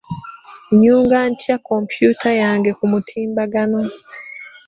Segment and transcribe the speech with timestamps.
[0.71, 3.79] Nnyunga ntya kompyuta yange ku mutimbagano?